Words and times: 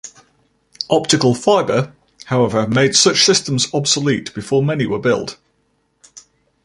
Optical 0.89 1.35
fiber, 1.35 1.93
however, 2.25 2.65
made 2.67 2.95
such 2.95 3.23
systems 3.23 3.67
obsolete 3.71 4.33
before 4.33 4.63
many 4.63 4.87
were 4.87 4.97
built. 4.97 5.37